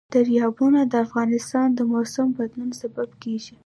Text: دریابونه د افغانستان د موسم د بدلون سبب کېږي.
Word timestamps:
دریابونه 0.13 0.79
د 0.91 0.93
افغانستان 1.05 1.67
د 1.73 1.79
موسم 1.91 2.27
د 2.31 2.35
بدلون 2.37 2.69
سبب 2.81 3.09
کېږي. 3.21 3.55